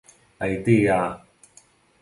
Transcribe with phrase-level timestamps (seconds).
[0.39, 1.11] Haití, ah...